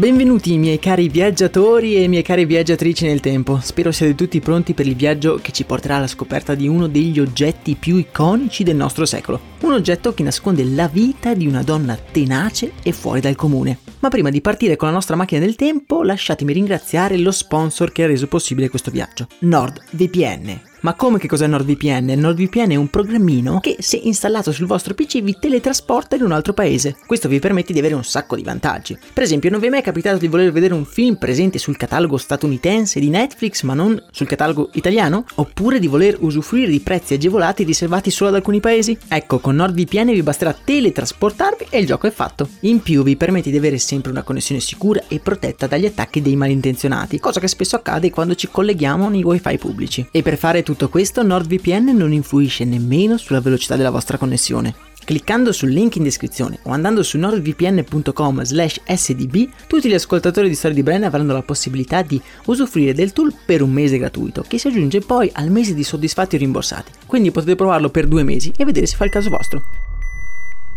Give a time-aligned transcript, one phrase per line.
[0.00, 3.60] Benvenuti miei cari viaggiatori e miei cari viaggiatrici nel tempo.
[3.60, 7.20] Spero siate tutti pronti per il viaggio che ci porterà alla scoperta di uno degli
[7.20, 9.38] oggetti più iconici del nostro secolo.
[9.60, 13.76] Un oggetto che nasconde la vita di una donna tenace e fuori dal comune.
[13.98, 18.04] Ma prima di partire con la nostra macchina del tempo, lasciatemi ringraziare lo sponsor che
[18.04, 20.69] ha reso possibile questo viaggio, NordVPN.
[20.82, 22.14] Ma come che cos'è NordVPN?
[22.16, 26.54] NordVPN è un programmino che se installato sul vostro PC vi teletrasporta in un altro
[26.54, 26.96] paese.
[27.04, 28.96] Questo vi permette di avere un sacco di vantaggi.
[29.12, 32.16] Per esempio, non vi è mai capitato di voler vedere un film presente sul catalogo
[32.16, 35.26] statunitense di Netflix ma non sul catalogo italiano?
[35.34, 38.96] Oppure di voler usufruire di prezzi agevolati riservati solo ad alcuni paesi?
[39.06, 42.48] Ecco, con NordVPN vi basterà teletrasportarvi e il gioco è fatto.
[42.60, 46.36] In più vi permette di avere sempre una connessione sicura e protetta dagli attacchi dei
[46.36, 50.08] malintenzionati, cosa che spesso accade quando ci colleghiamo nei wifi pubblici.
[50.10, 54.74] E per fare tutto questo NordVPN non influisce nemmeno sulla velocità della vostra connessione.
[55.04, 60.76] Cliccando sul link in descrizione o andando su nordvpn.com sdb, tutti gli ascoltatori di Storia
[60.76, 64.68] di Brand avranno la possibilità di usufruire del tool per un mese gratuito, che si
[64.68, 66.92] aggiunge poi al mese di soddisfatti o rimborsati.
[67.06, 69.62] Quindi potete provarlo per due mesi e vedere se fa il caso vostro.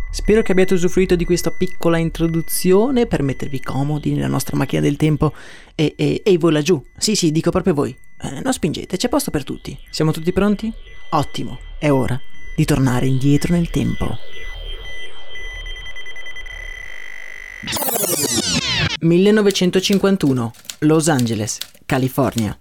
[0.10, 4.96] Spero che abbiate usufruito di questa piccola introduzione per mettervi comodi nella nostra macchina del
[4.96, 5.34] tempo
[5.74, 6.82] e, e, e voi laggiù.
[6.98, 7.98] Sì, sì, dico proprio voi.
[8.24, 9.78] Eh, non spingete, c'è posto per tutti.
[9.90, 10.72] Siamo tutti pronti?
[11.10, 12.20] Ottimo, è ora
[12.56, 14.18] di tornare indietro nel tempo.
[19.00, 22.58] 1951, Los Angeles, California.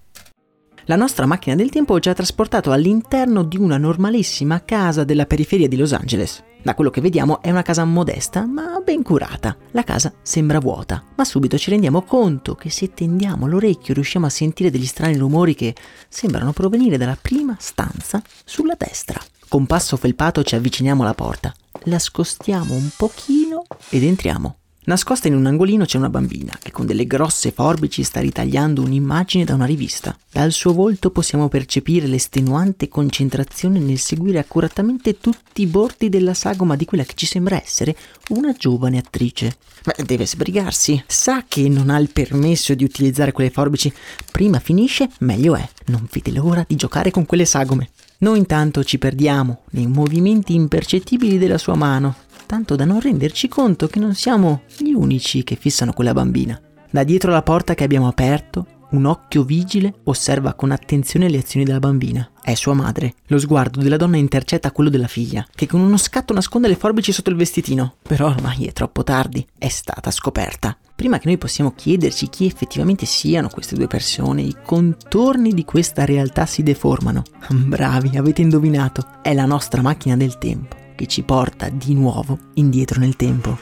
[0.87, 5.69] La nostra macchina del tempo ci ha trasportato all'interno di una normalissima casa della periferia
[5.69, 6.43] di Los Angeles.
[6.60, 9.56] Da quello che vediamo è una casa modesta ma ben curata.
[9.70, 14.31] La casa sembra vuota, ma subito ci rendiamo conto che se tendiamo l'orecchio riusciamo a
[14.31, 15.75] sentire degli strani rumori che
[16.09, 19.20] sembrano provenire dalla prima stanza sulla destra.
[19.49, 21.54] Con passo felpato ci avviciniamo alla porta,
[21.84, 24.62] la scostiamo un pochino ed entriamo.
[24.84, 29.44] Nascosta in un angolino c'è una bambina che con delle grosse forbici sta ritagliando un'immagine
[29.44, 30.16] da una rivista.
[30.28, 36.75] Dal suo volto possiamo percepire l'estenuante concentrazione nel seguire accuratamente tutti i bordi della sagoma
[36.75, 37.97] di quella che ci sembra essere
[38.31, 39.56] una giovane attrice.
[39.84, 41.00] Beh, deve sbrigarsi.
[41.06, 43.93] Sa che non ha il permesso di utilizzare quelle forbici.
[44.32, 45.69] Prima finisce, meglio è.
[45.87, 47.91] Non vede l'ora di giocare con quelle sagome.
[48.19, 53.86] Noi intanto ci perdiamo nei movimenti impercettibili della sua mano tanto da non renderci conto
[53.86, 56.60] che non siamo gli unici che fissano quella bambina.
[56.90, 61.64] Da dietro la porta che abbiamo aperto, un occhio vigile osserva con attenzione le azioni
[61.64, 62.31] della bambina.
[62.43, 63.14] È sua madre.
[63.28, 67.10] Lo sguardo della donna intercetta quello della figlia, che con uno scatto nasconde le forbici
[67.10, 67.94] sotto il vestitino.
[68.02, 70.76] Però ormai è troppo tardi, è stata scoperta.
[70.94, 76.05] Prima che noi possiamo chiederci chi effettivamente siano queste due persone, i contorni di questa
[76.05, 77.22] realtà si deformano.
[77.48, 79.06] Bravi, avete indovinato.
[79.22, 83.58] È la nostra macchina del tempo che ci porta di nuovo indietro nel tempo.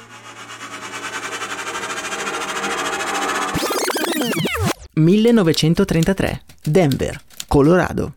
[4.93, 8.13] 1933, Denver, Colorado.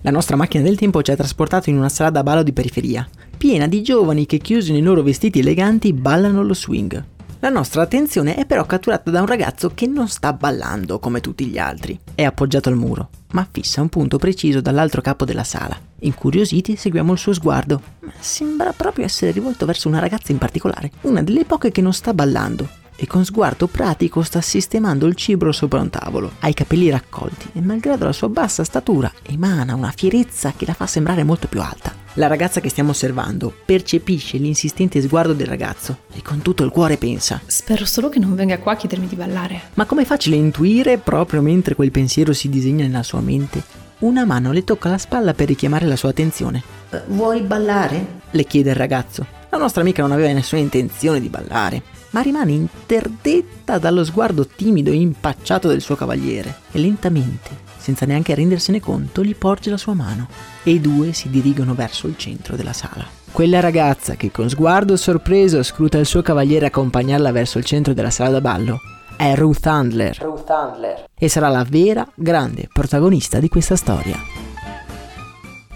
[0.00, 3.08] La nostra macchina del tempo ci ha trasportato in una sala da ballo di periferia,
[3.38, 7.19] piena di giovani che chiusi nei loro vestiti eleganti ballano lo swing.
[7.42, 11.46] La nostra attenzione è però catturata da un ragazzo che non sta ballando come tutti
[11.46, 11.98] gli altri.
[12.14, 15.74] È appoggiato al muro, ma fissa un punto preciso dall'altro capo della sala.
[16.00, 20.90] Incuriositi seguiamo il suo sguardo, ma sembra proprio essere rivolto verso una ragazza in particolare,
[21.02, 25.50] una delle poche che non sta ballando, e con sguardo pratico sta sistemando il cibo
[25.50, 26.32] sopra un tavolo.
[26.40, 30.74] Ha i capelli raccolti e malgrado la sua bassa statura emana una fierezza che la
[30.74, 31.99] fa sembrare molto più alta.
[32.14, 36.96] La ragazza che stiamo osservando percepisce l'insistente sguardo del ragazzo e con tutto il cuore
[36.96, 39.60] pensa Spero solo che non venga qua a chiedermi di ballare.
[39.74, 43.62] Ma com'è facile intuire proprio mentre quel pensiero si disegna nella sua mente?
[44.00, 46.62] Una mano le tocca la spalla per richiamare la sua attenzione.
[46.90, 48.18] Eh, vuoi ballare?
[48.30, 49.24] le chiede il ragazzo.
[49.48, 54.90] La nostra amica non aveva nessuna intenzione di ballare ma rimane interdetta dallo sguardo timido
[54.90, 59.94] e impacciato del suo cavaliere e lentamente, senza neanche rendersene conto, gli porge la sua
[59.94, 60.28] mano
[60.62, 63.04] e i due si dirigono verso il centro della sala.
[63.32, 68.10] Quella ragazza che con sguardo sorpreso scruta il suo cavaliere accompagnarla verso il centro della
[68.10, 68.78] sala da ballo
[69.16, 70.16] è Ruth Handler.
[70.20, 71.04] Ruth Handler.
[71.14, 74.49] E sarà la vera grande protagonista di questa storia.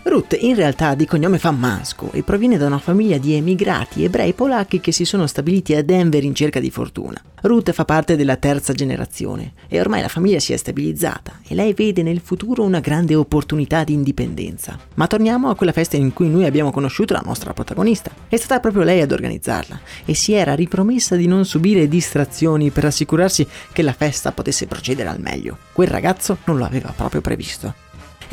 [0.06, 4.34] Ruth in realtà di cognome fa Masco e proviene da una famiglia di emigrati ebrei
[4.34, 7.18] polacchi che si sono stabiliti a Denver in cerca di fortuna.
[7.40, 11.72] Ruth fa parte della terza generazione e ormai la famiglia si è stabilizzata e lei
[11.72, 14.78] vede nel futuro una grande opportunità di indipendenza.
[14.94, 18.10] Ma torniamo a quella festa in cui noi abbiamo conosciuto la nostra protagonista.
[18.28, 22.84] È stata proprio lei ad organizzarla e si era ripromessa di non subire distrazioni per
[22.84, 25.56] assicurarsi che la festa potesse procedere al meglio.
[25.72, 27.83] Quel ragazzo non lo aveva proprio previsto.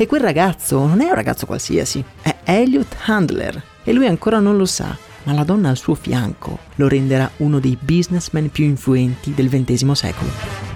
[0.02, 3.62] E quel ragazzo non è un ragazzo qualsiasi, è Elliot Handler.
[3.84, 7.60] E lui ancora non lo sa, ma la donna al suo fianco lo renderà uno
[7.60, 10.30] dei businessmen più influenti del XX secolo.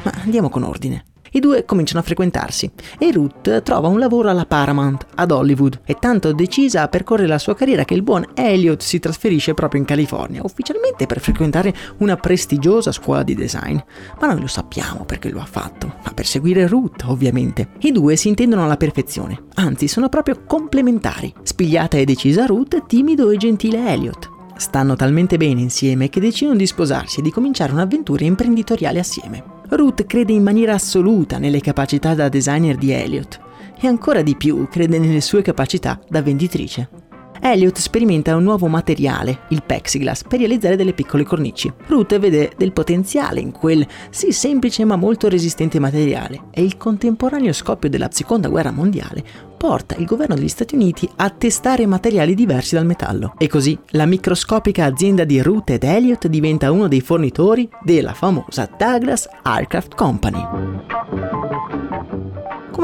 [0.05, 1.07] Ma andiamo con ordine.
[1.33, 5.81] I due cominciano a frequentarsi e Ruth trova un lavoro alla Paramount ad Hollywood.
[5.85, 9.81] È tanto decisa a percorrere la sua carriera che il buon Elliot si trasferisce proprio
[9.81, 13.79] in California, ufficialmente per frequentare una prestigiosa scuola di design.
[14.21, 17.71] Ma noi lo sappiamo perché lo ha fatto, ma per seguire Ruth, ovviamente.
[17.81, 21.33] I due si intendono alla perfezione, anzi sono proprio complementari.
[21.43, 24.31] Spigliata e decisa Ruth, timido e gentile Elliot.
[24.57, 29.56] Stanno talmente bene insieme che decidono di sposarsi e di cominciare un'avventura imprenditoriale assieme.
[29.71, 33.41] Ruth crede in maniera assoluta nelle capacità da designer di Elliot
[33.81, 37.06] e ancora di più crede nelle sue capacità da venditrice.
[37.41, 41.73] Elliot sperimenta un nuovo materiale, il plexiglass, per realizzare delle piccole cornici.
[41.87, 47.53] Ruth vede del potenziale in quel sì semplice ma molto resistente materiale e il contemporaneo
[47.53, 49.25] scoppio della seconda guerra mondiale
[49.57, 53.35] porta il governo degli Stati Uniti a testare materiali diversi dal metallo.
[53.39, 58.69] E così la microscopica azienda di Ruth ed Elliot diventa uno dei fornitori della famosa
[58.77, 61.86] Douglas Aircraft Company.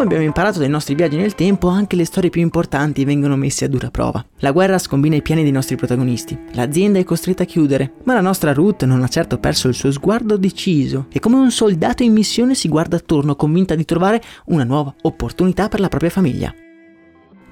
[0.02, 3.66] Come abbiamo imparato dai nostri viaggi nel tempo, anche le storie più importanti vengono messe
[3.66, 4.26] a dura prova.
[4.38, 6.37] La guerra scombina i piani dei nostri protagonisti.
[6.54, 9.93] L'azienda è costretta a chiudere, ma la nostra Ruth non ha certo perso il suo
[9.93, 14.64] sguardo deciso e come un soldato in missione si guarda attorno convinta di trovare una
[14.64, 16.52] nuova opportunità per la propria famiglia.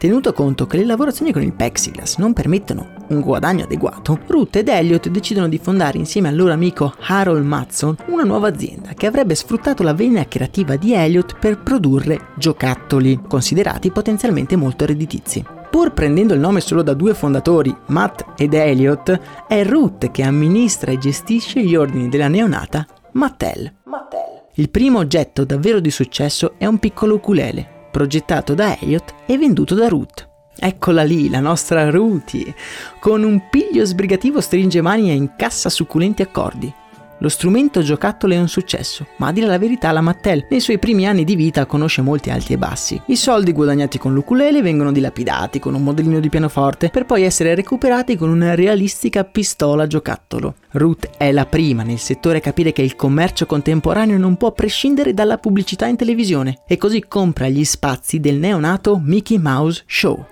[0.01, 4.69] Tenuto conto che le lavorazioni con il plexiglass non permettono un guadagno adeguato, Ruth ed
[4.69, 9.35] Elliot decidono di fondare insieme al loro amico Harold Matson una nuova azienda che avrebbe
[9.35, 15.45] sfruttato la vena creativa di Elliot per produrre giocattoli, considerati potenzialmente molto redditizi.
[15.69, 20.93] Pur prendendo il nome solo da due fondatori, Matt ed Elliot, è Ruth che amministra
[20.93, 23.71] e gestisce gli ordini della neonata Mattel.
[23.85, 24.45] Mattel.
[24.55, 29.75] Il primo oggetto davvero di successo è un piccolo ukulele, progettato da Elliot e venduto
[29.75, 30.29] da Ruth.
[30.59, 32.55] Eccola lì, la nostra Ruthie,
[32.99, 36.73] con un piglio sbrigativo stringe mani e incassa succulenti accordi.
[37.23, 40.79] Lo strumento giocattolo è un successo, ma a dire la verità la Mattel nei suoi
[40.79, 42.99] primi anni di vita conosce molti alti e bassi.
[43.09, 47.55] I soldi guadagnati con l'ukulele vengono dilapidati con un modellino di pianoforte per poi essere
[47.55, 50.55] recuperati con una realistica pistola giocattolo.
[50.71, 55.13] Ruth è la prima nel settore a capire che il commercio contemporaneo non può prescindere
[55.13, 60.25] dalla pubblicità in televisione e così compra gli spazi del neonato Mickey Mouse Show.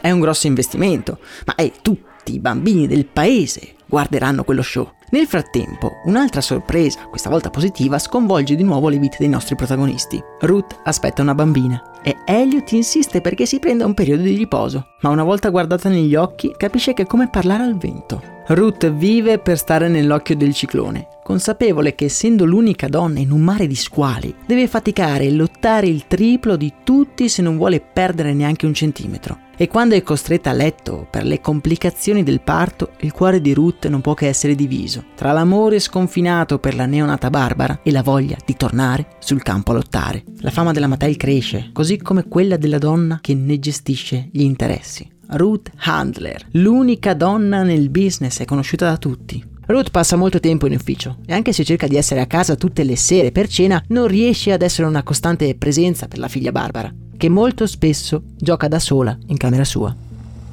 [0.00, 4.90] È un grosso investimento, ma è tutti i bambini del paese guarderanno quello show.
[5.10, 10.22] Nel frattempo, un'altra sorpresa, questa volta positiva, sconvolge di nuovo le vite dei nostri protagonisti.
[10.40, 15.10] Ruth aspetta una bambina e Elliot insiste perché si prenda un periodo di riposo, ma
[15.10, 18.22] una volta guardata negli occhi capisce che è come parlare al vento.
[18.46, 23.66] Ruth vive per stare nell'occhio del ciclone, consapevole che essendo l'unica donna in un mare
[23.66, 28.66] di squali, deve faticare e lottare il triplo di tutti se non vuole perdere neanche
[28.66, 29.48] un centimetro.
[29.60, 33.88] E quando è costretta a letto per le complicazioni del parto, il cuore di Ruth
[33.88, 38.38] non può che essere diviso tra l'amore sconfinato per la neonata Barbara e la voglia
[38.42, 40.24] di tornare sul campo a lottare.
[40.38, 45.06] La fama della Mattel cresce, così come quella della donna che ne gestisce gli interessi.
[45.32, 49.49] Ruth Handler, l'unica donna nel business, è conosciuta da tutti.
[49.70, 52.82] Ruth passa molto tempo in ufficio e anche se cerca di essere a casa tutte
[52.82, 56.92] le sere per cena, non riesce ad essere una costante presenza per la figlia Barbara,
[57.16, 59.94] che molto spesso gioca da sola in camera sua.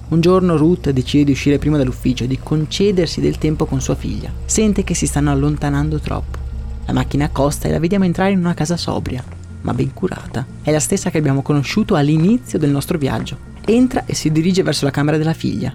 [0.10, 3.96] Un giorno Ruth decide di uscire prima dall'ufficio e di concedersi del tempo con sua
[3.96, 4.32] figlia.
[4.46, 6.38] Sente che si stanno allontanando troppo.
[6.86, 9.24] La macchina accosta e la vediamo entrare in una casa sobria,
[9.62, 10.46] ma ben curata.
[10.62, 13.36] È la stessa che abbiamo conosciuto all'inizio del nostro viaggio.
[13.66, 15.74] Entra e si dirige verso la camera della figlia.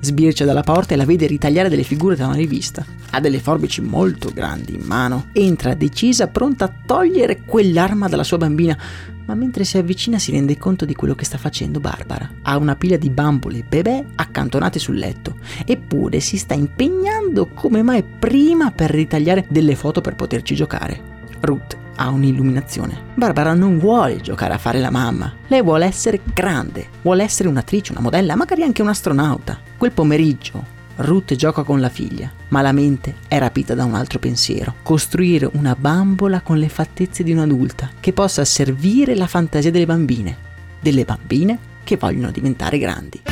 [0.00, 2.84] Sbircia dalla porta e la vede ritagliare delle figure da una rivista.
[3.10, 5.26] Ha delle forbici molto grandi in mano.
[5.32, 8.78] Entra decisa, pronta a togliere quell'arma dalla sua bambina,
[9.26, 12.30] ma mentre si avvicina si rende conto di quello che sta facendo Barbara.
[12.42, 15.36] Ha una pila di bambole bebè accantonate sul letto,
[15.66, 21.16] eppure si sta impegnando come mai prima per ritagliare delle foto per poterci giocare.
[21.40, 22.96] Ruth ha un'illuminazione.
[23.14, 25.34] Barbara non vuole giocare a fare la mamma.
[25.48, 29.58] Lei vuole essere grande, vuole essere un'attrice, una modella, magari anche un astronauta.
[29.76, 34.18] Quel pomeriggio Ruth gioca con la figlia, ma la mente è rapita da un altro
[34.18, 34.74] pensiero.
[34.82, 40.36] Costruire una bambola con le fattezze di un'adulta che possa servire la fantasia delle bambine.
[40.80, 43.22] Delle bambine che vogliono diventare grandi.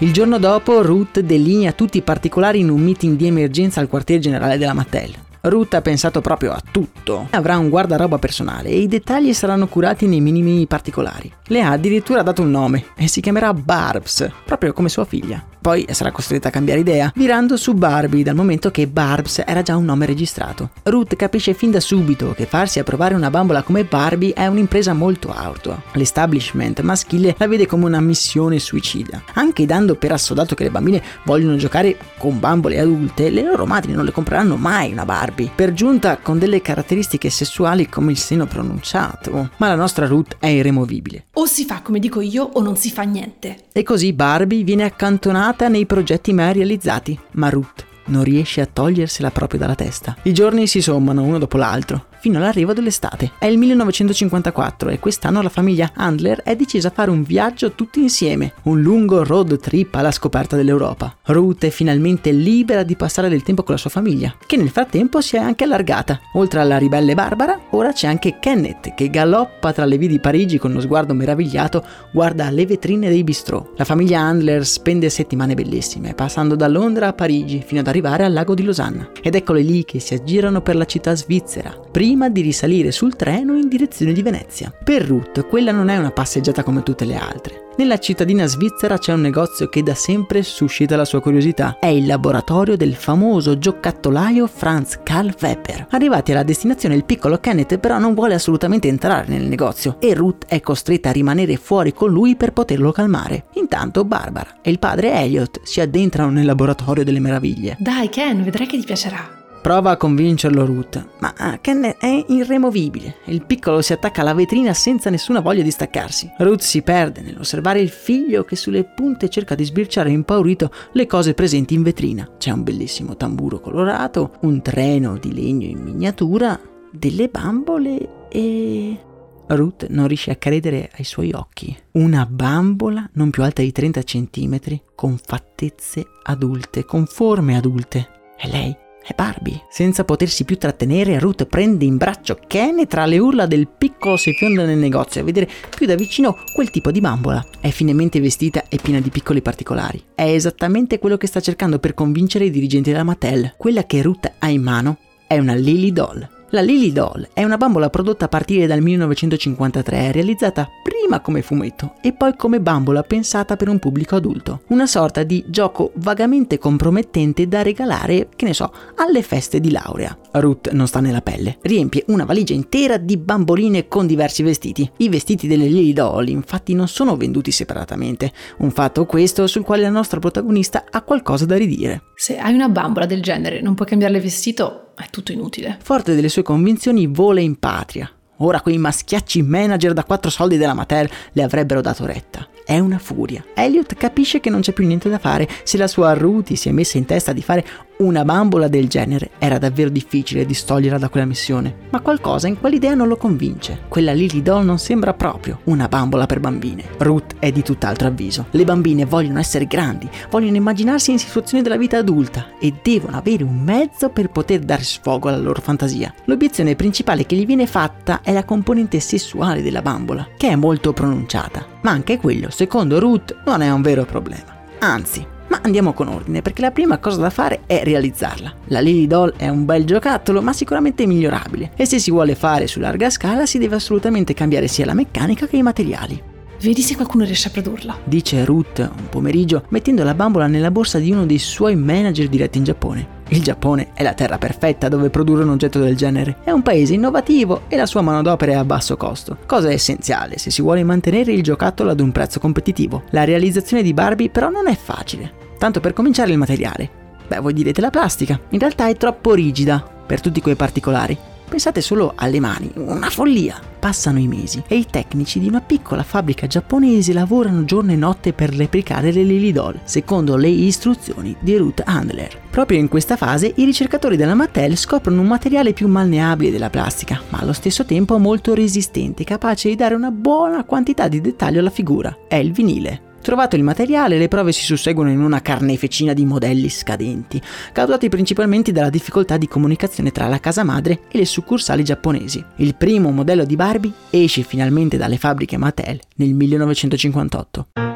[0.00, 4.20] Il giorno dopo Ruth delinea tutti i particolari in un meeting di emergenza al quartier
[4.20, 5.25] generale della Mattel.
[5.48, 7.28] Ruth ha pensato proprio a tutto.
[7.30, 11.32] Avrà un guardaroba personale e i dettagli saranno curati nei minimi particolari.
[11.46, 15.42] Le ha addirittura dato un nome e si chiamerà Barbs, proprio come sua figlia.
[15.66, 19.74] Poi sarà costretta a cambiare idea, virando su Barbie dal momento che Barbs era già
[19.74, 20.70] un nome registrato.
[20.84, 25.32] Ruth capisce fin da subito che farsi approvare una bambola come Barbie è un'impresa molto
[25.32, 25.82] ardua.
[25.94, 29.24] L'establishment maschile la vede come una missione suicida.
[29.32, 33.90] Anche dando per assodato che le bambine vogliono giocare con bambole adulte, le loro madri
[33.90, 35.50] non le compreranno mai una Barbie.
[35.52, 39.50] Per giunta con delle caratteristiche sessuali come il seno pronunciato.
[39.56, 41.24] Ma la nostra Ruth è irremovibile.
[41.32, 43.64] O si fa come dico io o non si fa niente.
[43.72, 49.30] E così Barbie viene accantonata nei progetti mai realizzati, ma Ruth non riesce a togliersela
[49.30, 50.16] proprio dalla testa.
[50.22, 53.32] I giorni si sommano uno dopo l'altro fino all'arrivo dell'estate.
[53.38, 58.00] È il 1954 e quest'anno la famiglia Handler è decisa a fare un viaggio tutti
[58.00, 61.16] insieme, un lungo road trip alla scoperta dell'Europa.
[61.24, 65.20] Ruth è finalmente libera di passare del tempo con la sua famiglia, che nel frattempo
[65.20, 66.20] si è anche allargata.
[66.34, 70.58] Oltre alla ribelle Barbara, ora c'è anche Kenneth che galoppa tra le vie di Parigi
[70.58, 73.72] con uno sguardo meravigliato, guarda le vetrine dei bistrò.
[73.76, 78.32] La famiglia Handler spende settimane bellissime, passando da Londra a Parigi fino ad arrivare al
[78.32, 79.10] lago di Losanna.
[79.22, 83.56] Ed eccole lì che si aggirano per la città svizzera, prima di risalire sul treno
[83.56, 84.72] in direzione di Venezia.
[84.84, 87.64] Per Ruth quella non è una passeggiata come tutte le altre.
[87.78, 91.78] Nella cittadina svizzera c'è un negozio che da sempre suscita la sua curiosità.
[91.80, 95.88] È il laboratorio del famoso giocattolaio Franz Karl Weber.
[95.90, 100.46] Arrivati alla destinazione, il piccolo Kenneth però non vuole assolutamente entrare nel negozio e Ruth
[100.46, 103.46] è costretta a rimanere fuori con lui per poterlo calmare.
[103.54, 107.76] Intanto Barbara e il padre Elliot si addentrano nel laboratorio delle meraviglie.
[107.80, 109.44] Dai Ken, vedrai che ti piacerà.
[109.66, 113.16] Prova a convincerlo Ruth, ma ah, Ken è irremovibile.
[113.24, 116.30] Il piccolo si attacca alla vetrina senza nessuna voglia di staccarsi.
[116.38, 121.34] Ruth si perde nell'osservare il figlio che sulle punte cerca di sbirciare impaurito le cose
[121.34, 122.30] presenti in vetrina.
[122.38, 126.56] C'è un bellissimo tamburo colorato, un treno di legno in miniatura,
[126.92, 129.00] delle bambole e...
[129.48, 131.76] Ruth non riesce a credere ai suoi occhi.
[131.94, 138.08] Una bambola non più alta di 30 centimetri, con fattezze adulte, con forme adulte.
[138.36, 139.62] È lei è Barbie.
[139.70, 144.16] Senza potersi più trattenere, Ruth prende in braccio Ken e tra le urla del piccolo
[144.16, 147.44] si fionda nel negozio a vedere più da vicino quel tipo di bambola.
[147.60, 150.02] È finemente vestita e piena di piccoli particolari.
[150.14, 153.54] È esattamente quello che sta cercando per convincere i dirigenti della Mattel.
[153.56, 154.98] Quella che Ruth ha in mano
[155.28, 156.35] è una Lily Doll.
[156.50, 161.94] La Lily Doll è una bambola prodotta a partire dal 1953, realizzata prima come fumetto
[162.00, 164.62] e poi come bambola pensata per un pubblico adulto.
[164.68, 170.16] Una sorta di gioco vagamente compromettente da regalare, che ne so, alle feste di laurea.
[170.32, 171.58] Ruth non sta nella pelle.
[171.62, 174.88] Riempie una valigia intera di bamboline con diversi vestiti.
[174.98, 179.82] I vestiti delle Lily Doll infatti non sono venduti separatamente, un fatto questo sul quale
[179.82, 182.02] la nostra protagonista ha qualcosa da ridire.
[182.14, 185.78] Se hai una bambola del genere, non puoi cambiarle vestito, è tutto inutile.
[185.82, 188.10] Forte delle sue convinzioni, vola in patria.
[188.38, 192.46] Ora quei maschiacci manager da quattro soldi della Mattel le avrebbero dato retta.
[192.66, 193.44] È una furia.
[193.54, 195.48] Elliot capisce che non c'è più niente da fare.
[195.62, 197.64] Se la sua Ruthie si è messa in testa di fare
[197.98, 201.74] una bambola del genere, era davvero difficile distoglierla da quella missione.
[201.90, 203.82] Ma qualcosa in quell'idea non lo convince.
[203.88, 206.84] Quella Lily Doll non sembra proprio una bambola per bambine.
[206.98, 208.46] Ruth è di tutt'altro avviso.
[208.50, 213.44] Le bambine vogliono essere grandi, vogliono immaginarsi in situazioni della vita adulta e devono avere
[213.44, 216.12] un mezzo per poter dare sfogo alla loro fantasia.
[216.24, 220.92] L'obiezione principale che gli viene fatta è la componente sessuale della bambola, che è molto
[220.92, 221.75] pronunciata.
[221.86, 224.56] Ma anche quello, secondo Ruth, non è un vero problema.
[224.80, 228.52] Anzi, ma andiamo con ordine, perché la prima cosa da fare è realizzarla.
[228.64, 231.70] La Lily Doll è un bel giocattolo, ma sicuramente migliorabile.
[231.76, 235.46] E se si vuole fare su larga scala, si deve assolutamente cambiare sia la meccanica
[235.46, 236.20] che i materiali.
[236.60, 237.98] Vedi se qualcuno riesce a produrla.
[238.04, 242.58] Dice Ruth un pomeriggio, mettendo la bambola nella borsa di uno dei suoi manager diretti
[242.58, 243.14] in Giappone.
[243.28, 246.38] Il Giappone è la terra perfetta dove produrre un oggetto del genere.
[246.44, 250.50] È un paese innovativo e la sua manodopera è a basso costo, cosa essenziale se
[250.50, 253.02] si vuole mantenere il giocattolo ad un prezzo competitivo.
[253.10, 255.32] La realizzazione di Barbie però non è facile.
[255.58, 256.88] Tanto per cominciare il materiale.
[257.26, 258.38] Beh, voi direte la plastica.
[258.50, 261.18] In realtà è troppo rigida per tutti quei particolari.
[261.48, 263.60] Pensate solo alle mani, una follia.
[263.78, 268.32] Passano i mesi e i tecnici di una piccola fabbrica giapponese lavorano giorno e notte
[268.32, 272.36] per replicare le Lily Doll, secondo le istruzioni di Ruth Handler.
[272.50, 277.20] Proprio in questa fase i ricercatori della Mattel scoprono un materiale più malneabile della plastica,
[277.28, 281.70] ma allo stesso tempo molto resistente, capace di dare una buona quantità di dettaglio alla
[281.70, 282.16] figura.
[282.26, 283.05] È il vinile.
[283.26, 287.42] Trovato il materiale, le prove si susseguono in una carneficina di modelli scadenti,
[287.72, 292.44] causati principalmente dalla difficoltà di comunicazione tra la casa madre e le succursali giapponesi.
[292.58, 297.95] Il primo modello di Barbie esce finalmente dalle fabbriche Mattel nel 1958.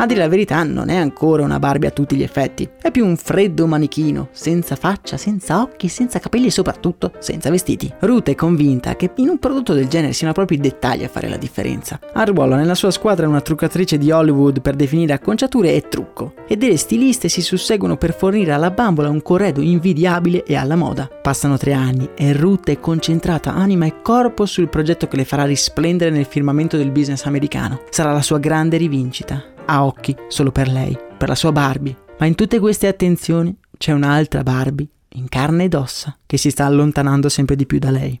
[0.00, 3.04] A dire la verità non è ancora una Barbie a tutti gli effetti, è più
[3.04, 7.92] un freddo manichino, senza faccia, senza occhi, senza capelli e soprattutto senza vestiti.
[7.98, 11.28] Ruth è convinta che in un prodotto del genere siano proprio i dettagli a fare
[11.28, 12.00] la differenza.
[12.14, 16.78] Arruola nella sua squadra una truccatrice di Hollywood per definire acconciature e trucco, e delle
[16.78, 21.10] stiliste si susseguono per fornire alla bambola un corredo invidiabile e alla moda.
[21.20, 25.44] Passano tre anni e Ruth è concentrata anima e corpo sul progetto che le farà
[25.44, 27.82] risplendere nel firmamento del business americano.
[27.90, 31.96] Sarà la sua grande rivincita ha occhi solo per lei, per la sua Barbie.
[32.18, 36.64] Ma in tutte queste attenzioni c'è un'altra Barbie, in carne ed ossa, che si sta
[36.64, 38.20] allontanando sempre di più da lei.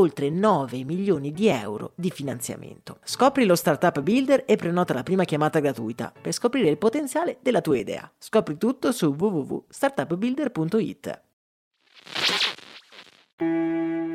[0.00, 2.98] oltre 9 milioni di euro di finanziamento.
[3.04, 7.60] Scopri lo Startup Builder e prenota la prima chiamata gratuita per scoprire il potenziale della
[7.60, 8.10] tua idea.
[8.18, 11.20] Scopri tutto su www.startupbuilder.it.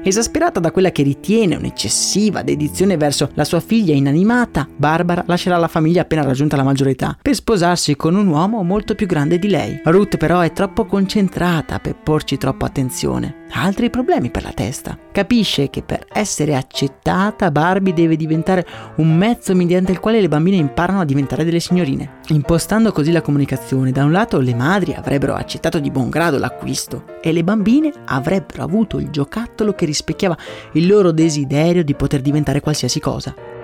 [0.07, 5.67] Esasperata da quella che ritiene un'eccessiva dedizione verso la sua figlia inanimata, Barbara lascerà la
[5.67, 9.49] famiglia appena raggiunta la maggiore età per sposarsi con un uomo molto più grande di
[9.49, 9.81] lei.
[9.83, 13.44] Ruth però è troppo concentrata per porci troppo attenzione.
[13.51, 14.97] Ha altri problemi per la testa.
[15.11, 18.65] Capisce che per essere accettata Barbie deve diventare
[18.97, 22.19] un mezzo mediante il quale le bambine imparano a diventare delle signorine.
[22.29, 27.05] Impostando così la comunicazione, da un lato le madri avrebbero accettato di buon grado l'acquisto
[27.21, 30.37] e le bambine avrebbero avuto il giocattolo che rispecchiava
[30.73, 33.54] il loro desiderio di poter diventare qualsiasi cosa.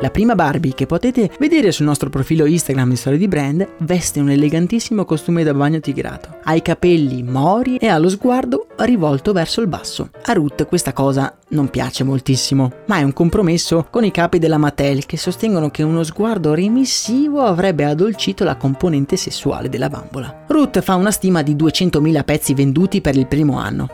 [0.00, 4.18] La prima Barbie che potete vedere sul nostro profilo Instagram di Storie di Brand veste
[4.18, 9.32] un elegantissimo costume da bagno tigrato, ha i capelli mori e ha lo sguardo rivolto
[9.32, 10.10] verso il basso.
[10.24, 14.58] A Ruth questa cosa non piace moltissimo, ma è un compromesso con i capi della
[14.58, 20.44] Mattel che sostengono che uno sguardo remissivo avrebbe addolcito la componente sessuale della bambola.
[20.48, 23.88] Ruth fa una stima di 200.000 pezzi venduti per il primo anno,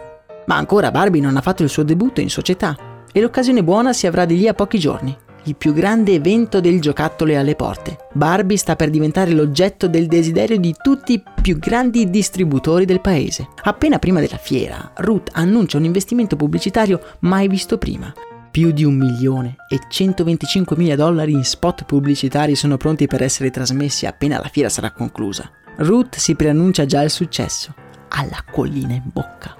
[0.47, 2.75] ma ancora Barbie non ha fatto il suo debutto in società
[3.13, 5.17] e l'occasione buona si avrà di lì a pochi giorni.
[5.45, 7.97] Il più grande evento del giocattolo è alle porte.
[8.13, 13.49] Barbie sta per diventare l'oggetto del desiderio di tutti i più grandi distributori del paese.
[13.63, 18.13] Appena prima della fiera, Ruth annuncia un investimento pubblicitario mai visto prima.
[18.51, 23.51] Più di un milione e 125 mila dollari in spot pubblicitari sono pronti per essere
[23.51, 25.51] trasmessi appena la fiera sarà conclusa.
[25.77, 27.75] Ruth si preannuncia già il successo.
[28.09, 29.60] Ha la collina in bocca.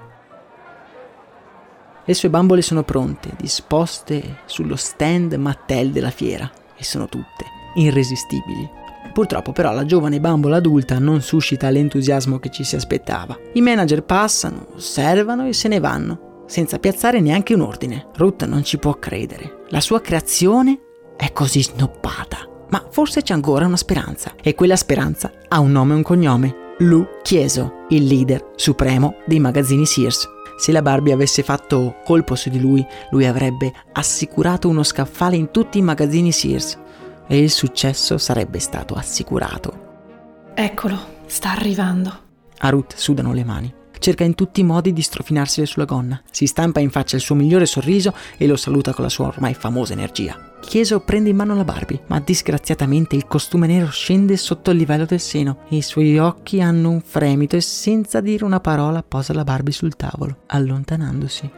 [2.11, 7.45] Le sue bambole sono pronte, disposte sullo stand Mattel della fiera e sono tutte
[7.75, 8.69] irresistibili.
[9.13, 13.39] Purtroppo però la giovane bambola adulta non suscita l'entusiasmo che ci si aspettava.
[13.53, 18.07] I manager passano, osservano e se ne vanno senza piazzare neanche un ordine.
[18.17, 19.59] Ruth non ci può credere.
[19.69, 20.79] La sua creazione
[21.15, 22.39] è così snobbata.
[22.71, 24.33] Ma forse c'è ancora una speranza.
[24.43, 26.55] E quella speranza ha un nome e un cognome.
[26.79, 30.27] Lou Chieso, il leader supremo dei magazzini Sears.
[30.61, 35.49] Se la Barbie avesse fatto colpo su di lui, lui avrebbe assicurato uno scaffale in
[35.49, 36.77] tutti i magazzini Sears
[37.25, 40.51] e il successo sarebbe stato assicurato.
[40.53, 42.15] Eccolo, sta arrivando.
[42.59, 46.19] A Ruth sudano le mani cerca in tutti i modi di strofinarsi sulla gonna.
[46.31, 49.53] Si stampa in faccia il suo migliore sorriso e lo saluta con la sua ormai
[49.53, 50.53] famosa energia.
[50.59, 55.05] Chieso prende in mano la Barbie, ma disgraziatamente il costume nero scende sotto il livello
[55.05, 59.43] del seno i suoi occhi hanno un fremito e senza dire una parola posa la
[59.43, 61.51] Barbie sul tavolo, allontanandosi.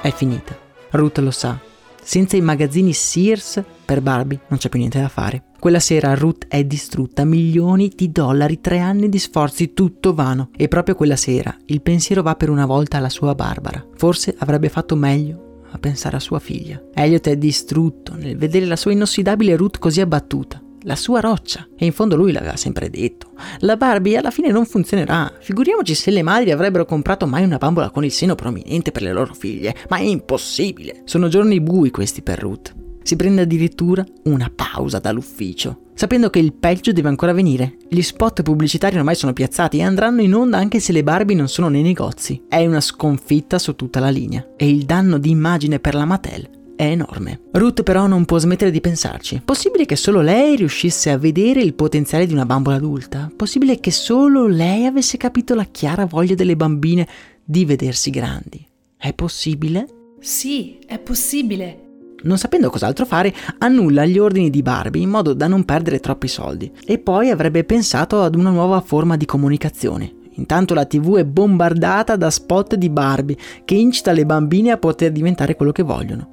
[0.00, 0.56] È finita.
[0.90, 1.58] Ruth lo sa.
[2.02, 5.42] Senza i magazzini Sears, per Barbie non c'è più niente da fare.
[5.64, 10.50] Quella sera Ruth è distrutta, milioni di dollari, tre anni di sforzi, tutto vano.
[10.54, 13.82] E proprio quella sera il pensiero va per una volta alla sua Barbara.
[13.96, 16.82] Forse avrebbe fatto meglio a pensare a sua figlia.
[16.92, 20.62] Elliot è distrutto nel vedere la sua inossidabile Ruth così abbattuta.
[20.82, 21.66] La sua roccia.
[21.78, 23.30] E in fondo lui l'aveva sempre detto.
[23.60, 25.32] La Barbie alla fine non funzionerà.
[25.40, 29.14] Figuriamoci se le madri avrebbero comprato mai una bambola con il seno prominente per le
[29.14, 29.74] loro figlie.
[29.88, 31.00] Ma è impossibile.
[31.06, 36.54] Sono giorni bui questi per Ruth si prende addirittura una pausa dall'ufficio, sapendo che il
[36.54, 37.76] peggio deve ancora venire.
[37.88, 41.48] Gli spot pubblicitari ormai sono piazzati e andranno in onda anche se le Barbie non
[41.48, 42.42] sono nei negozi.
[42.48, 46.62] È una sconfitta su tutta la linea e il danno di immagine per la Mattel
[46.76, 47.40] è enorme.
[47.52, 49.42] Ruth però non può smettere di pensarci.
[49.44, 53.30] Possibile che solo lei riuscisse a vedere il potenziale di una bambola adulta?
[53.34, 57.06] Possibile che solo lei avesse capito la chiara voglia delle bambine
[57.44, 58.66] di vedersi grandi?
[58.96, 59.86] È possibile?
[60.20, 61.83] Sì, è possibile
[62.24, 66.28] non sapendo cos'altro fare, annulla gli ordini di Barbie in modo da non perdere troppi
[66.28, 66.70] soldi.
[66.84, 70.22] E poi avrebbe pensato ad una nuova forma di comunicazione.
[70.36, 75.12] Intanto la TV è bombardata da spot di Barbie che incita le bambine a poter
[75.12, 76.32] diventare quello che vogliono.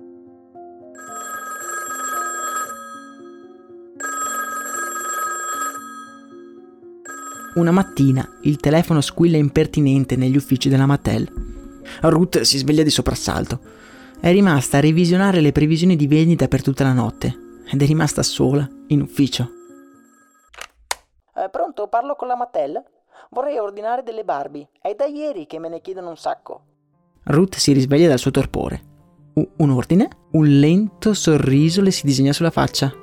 [7.54, 11.30] Una mattina il telefono squilla impertinente negli uffici della Mattel.
[12.04, 13.81] Ruth si sveglia di soprassalto
[14.22, 17.36] è rimasta a revisionare le previsioni di vendita per tutta la notte
[17.68, 19.50] ed è rimasta sola in ufficio.
[21.36, 22.82] Eh, pronto, parlo con la Mattel?
[23.32, 24.70] Vorrei ordinare delle Barbie.
[24.80, 26.66] È da ieri che me ne chiedono un sacco.
[27.24, 28.90] Ruth si risveglia dal suo torpore.
[29.34, 30.08] U- un ordine?
[30.32, 32.94] Un lento sorriso le si disegna sulla faccia.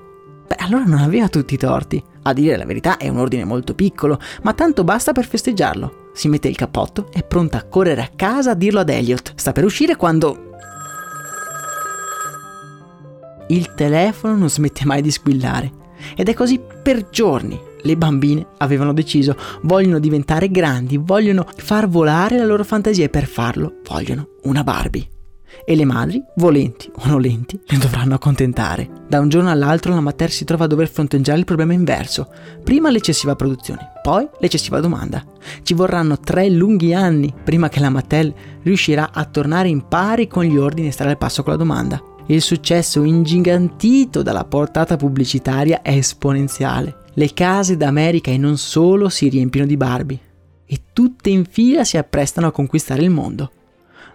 [0.46, 2.02] Beh, allora non aveva tutti i torti.
[2.22, 6.10] A dire la verità è un ordine molto piccolo, ma tanto basta per festeggiarlo.
[6.12, 9.32] Si mette il cappotto, è pronta a correre a casa a dirlo ad Elliot.
[9.34, 10.47] Sta per uscire quando
[13.48, 15.86] il telefono non smette mai di squillare.
[16.16, 17.58] Ed è così per giorni.
[17.82, 23.26] Le bambine avevano deciso, vogliono diventare grandi, vogliono far volare la loro fantasia e per
[23.26, 25.06] farlo vogliono una Barbie.
[25.64, 28.88] E le madri, volenti o nolenti, le dovranno accontentare.
[29.08, 32.28] Da un giorno all'altro la Mater si trova a dover fronteggiare il problema inverso.
[32.62, 35.24] Prima l'eccessiva produzione, poi l'eccessiva domanda.
[35.62, 38.32] Ci vorranno tre lunghi anni prima che la Mattel
[38.62, 42.16] riuscirà a tornare in pari con gli ordini e stare al passo con la domanda
[42.28, 47.04] il successo ingigantito dalla portata pubblicitaria è esponenziale.
[47.14, 50.20] Le case d'America e non solo si riempiono di Barbie
[50.66, 53.50] e tutte in fila si apprestano a conquistare il mondo.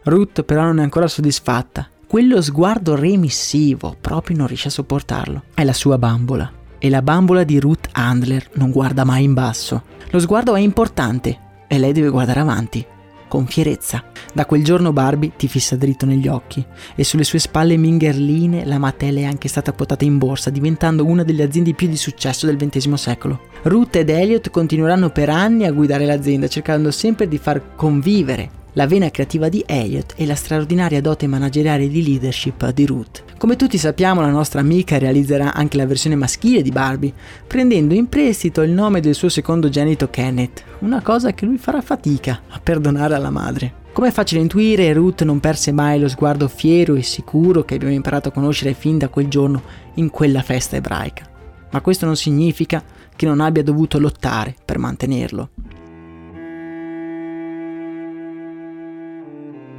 [0.03, 1.89] Ruth però non è ancora soddisfatta.
[2.07, 5.45] Quello sguardo remissivo proprio non riesce a sopportarlo.
[5.55, 6.51] È la sua bambola.
[6.77, 9.83] E la bambola di Ruth Handler non guarda mai in basso.
[10.11, 12.85] Lo sguardo è importante e lei deve guardare avanti
[13.33, 14.03] con fierezza.
[14.31, 18.77] Da quel giorno Barbie ti fissa dritto negli occhi e sulle sue spalle mingherline la
[18.77, 22.57] Mattel è anche stata quotata in borsa, diventando una delle aziende più di successo del
[22.57, 23.39] XX secolo.
[23.63, 28.87] Ruth ed Elliot continueranno per anni a guidare l'azienda, cercando sempre di far convivere la
[28.87, 33.23] vena creativa di Elliot e la straordinaria dote manageriale di leadership di Ruth.
[33.37, 37.13] Come tutti sappiamo, la nostra amica realizzerà anche la versione maschile di Barbie,
[37.45, 41.81] prendendo in prestito il nome del suo secondo genito Kenneth, una cosa che lui farà
[41.81, 43.81] fatica a perdonare alla madre.
[43.93, 47.93] Come è facile intuire, Ruth non perse mai lo sguardo fiero e sicuro che abbiamo
[47.93, 49.61] imparato a conoscere fin da quel giorno
[49.95, 51.29] in quella festa ebraica.
[51.69, 52.83] Ma questo non significa
[53.15, 55.49] che non abbia dovuto lottare per mantenerlo.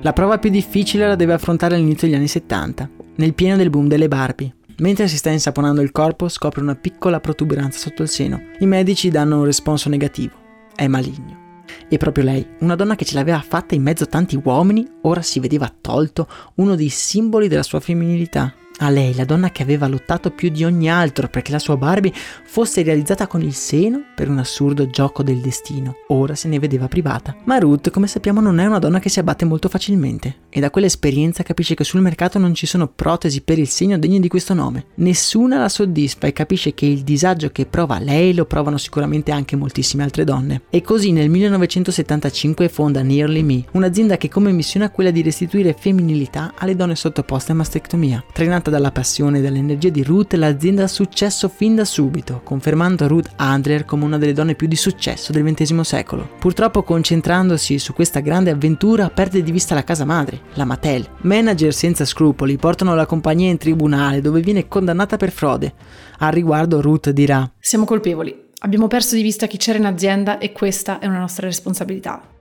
[0.05, 3.89] La prova più difficile la deve affrontare all'inizio degli anni 70, nel pieno del boom
[3.89, 4.55] delle Barbie.
[4.81, 8.39] Mentre si sta insaponando il corpo, scopre una piccola protuberanza sotto il seno.
[8.59, 10.35] I medici danno un responso negativo.
[10.75, 11.63] È maligno.
[11.89, 15.23] E proprio lei, una donna che ce l'aveva fatta in mezzo a tanti uomini, ora
[15.23, 18.53] si vedeva tolto uno dei simboli della sua femminilità.
[18.79, 22.13] A lei, la donna che aveva lottato più di ogni altro perché la sua Barbie
[22.45, 26.89] fosse realizzata con il seno per un assurdo gioco del destino, ora se ne vedeva
[26.89, 27.37] privata.
[27.45, 30.71] Ma Ruth, come sappiamo, non è una donna che si abbatte molto facilmente e da
[30.71, 34.55] quell'esperienza capisce che sul mercato non ci sono protesi per il segno degne di questo
[34.55, 34.87] nome.
[34.97, 39.55] Nessuna la soddisfa e capisce che il disagio che prova lei lo provano sicuramente anche
[39.55, 40.63] moltissime altre donne.
[40.71, 45.77] E così nel 1975 fonda Nearly Me, un'azienda che come missione ha quella di restituire
[45.79, 48.25] femminilità alle donne sottoposte a mastectomia.
[48.33, 53.07] Trainata Trainata dalla passione e dall'energia di Ruth, l'azienda ha successo fin da subito, confermando
[53.07, 56.31] Ruth Handler come una delle donne più di successo del XX secolo.
[56.39, 61.07] Purtroppo concentrandosi su questa grande avventura perde di vista la casa madre, la Mattel.
[61.23, 65.75] Manager senza scrupoli portano la compagnia in tribunale dove viene condannata per frode.
[66.21, 68.53] Al riguardo Ruth dirà Siamo colpevoli.
[68.61, 72.34] Abbiamo perso di vista chi c'era in azienda e questa è una nostra responsabilità.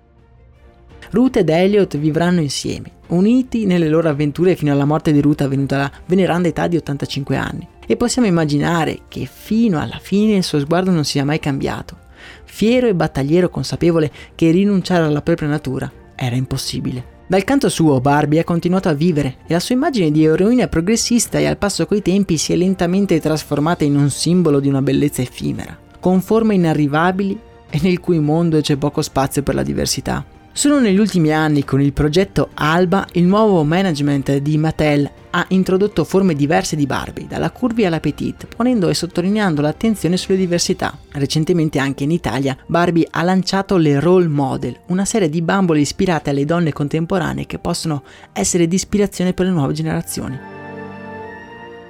[1.11, 5.75] Ruth ed Elliot vivranno insieme, uniti nelle loro avventure fino alla morte di Ruth avvenuta
[5.75, 7.67] alla veneranda età di 85 anni.
[7.85, 11.97] E possiamo immaginare che fino alla fine il suo sguardo non sia mai cambiato.
[12.45, 17.11] Fiero e battagliero consapevole che rinunciare alla propria natura era impossibile.
[17.25, 21.39] Dal canto suo, Barbie ha continuato a vivere e la sua immagine di eroina progressista
[21.39, 25.21] e al passo coi tempi si è lentamente trasformata in un simbolo di una bellezza
[25.21, 27.39] effimera, con forme inarrivabili
[27.69, 30.23] e nel cui mondo c'è poco spazio per la diversità.
[30.55, 36.03] Solo negli ultimi anni, con il progetto ALBA, il nuovo management di Mattel ha introdotto
[36.03, 40.95] forme diverse di Barbie, dalla curvy alla petite, ponendo e sottolineando l'attenzione sulle diversità.
[41.13, 46.29] Recentemente anche in Italia Barbie ha lanciato le Role Model, una serie di bambole ispirate
[46.29, 50.37] alle donne contemporanee che possono essere di ispirazione per le nuove generazioni.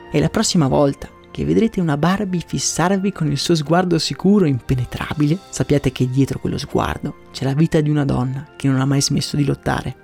[0.09, 4.49] E la prossima volta che vedrete una Barbie fissarvi con il suo sguardo sicuro e
[4.49, 8.85] impenetrabile, sappiate che dietro quello sguardo c'è la vita di una donna che non ha
[8.85, 10.02] mai smesso di lottare.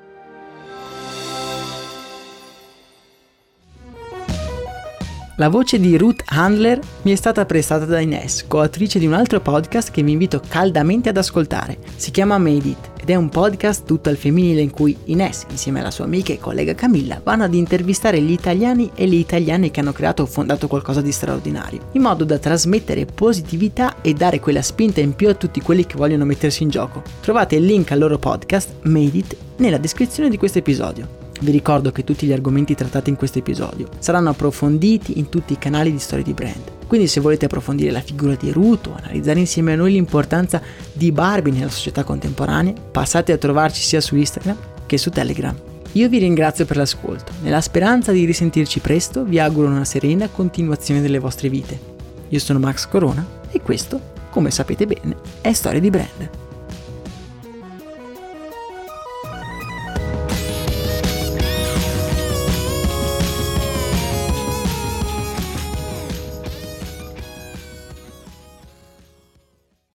[5.39, 9.39] La voce di Ruth Handler mi è stata prestata da Ines, coautrice di un altro
[9.39, 11.77] podcast che vi invito caldamente ad ascoltare.
[11.95, 15.79] Si chiama Made It ed è un podcast tutto al femminile in cui Ines, insieme
[15.79, 19.79] alla sua amica e collega Camilla, vanno ad intervistare gli italiani e le italiane che
[19.79, 24.61] hanno creato o fondato qualcosa di straordinario, in modo da trasmettere positività e dare quella
[24.61, 27.01] spinta in più a tutti quelli che vogliono mettersi in gioco.
[27.21, 31.18] Trovate il link al loro podcast Made It nella descrizione di questo episodio.
[31.41, 35.57] Vi ricordo che tutti gli argomenti trattati in questo episodio saranno approfonditi in tutti i
[35.57, 36.77] canali di Storie di Brand.
[36.85, 41.13] Quindi se volete approfondire la figura di Ruth o analizzare insieme a noi l'importanza di
[41.13, 45.55] Barbie nella società contemporanea, passate a trovarci sia su Instagram che su Telegram.
[45.93, 47.31] Io vi ringrazio per l'ascolto.
[47.41, 51.79] Nella speranza di risentirci presto, vi auguro una serena continuazione delle vostre vite.
[52.27, 53.99] Io sono Max Corona e questo,
[54.29, 56.48] come sapete bene, è Storie di Brand.